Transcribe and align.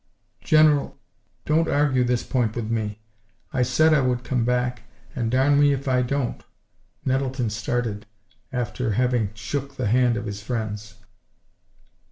"General, 0.43 0.97
don't 1.45 1.67
argue 1.67 2.03
this 2.03 2.23
point 2.23 2.55
with 2.55 2.71
me. 2.71 2.97
I 3.53 3.61
said 3.61 3.93
I 3.93 4.01
would 4.01 4.23
come 4.23 4.43
back, 4.45 4.81
and 5.15 5.29
darn 5.29 5.59
me 5.59 5.73
if 5.73 5.87
I 5.87 6.01
don't!" 6.01 6.43
Nettleton 7.05 7.51
started, 7.51 8.07
after 8.51 8.93
having 8.93 9.29
shook 9.35 9.75
the 9.77 9.85
hand 9.89 10.17
of 10.17 10.25
his 10.25 10.41
friends. 10.41 10.95